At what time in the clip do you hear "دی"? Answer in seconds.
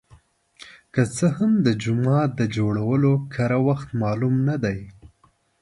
4.63-4.79